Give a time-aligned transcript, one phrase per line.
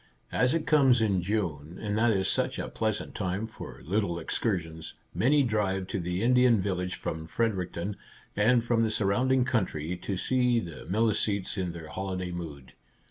[0.31, 4.95] As it comes in June, and that is such a pleasant time for little excursions,
[5.13, 7.95] many drive to the Indian Village from Fredericton
[8.35, 12.73] and from the surrounding country, to see the Mili cetes in their holiday mood.